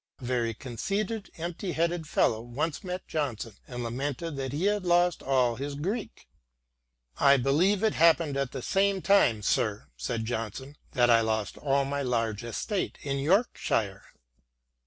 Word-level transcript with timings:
A 0.19 0.25
very 0.25 0.55
conceited, 0.55 1.29
empty 1.37 1.73
headed 1.73 2.07
fellow 2.07 2.41
once 2.41 2.83
met 2.83 3.07
Johnson 3.07 3.53
and 3.67 3.83
lamented 3.83 4.35
that 4.35 4.51
he 4.51 4.63
had 4.65 4.83
lost 4.83 5.21
all 5.21 5.57
his 5.57 5.75
Greek." 5.75 6.27
I 7.19 7.37
believe 7.37 7.83
it 7.83 7.93
happened 7.93 8.35
at 8.35 8.51
the 8.51 8.63
same 8.63 9.03
time, 9.03 9.43
sir," 9.43 9.89
said 9.95 10.25
Johnson," 10.25 10.75
that 10.93 11.11
I 11.11 11.21
lost 11.21 11.55
all 11.55 11.85
my 11.85 12.01
large 12.01 12.43
estate 12.43 12.97
in 13.03 13.19
Yorkshire." 13.19 14.01